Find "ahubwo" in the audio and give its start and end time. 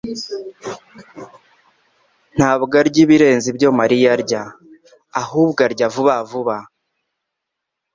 5.21-5.59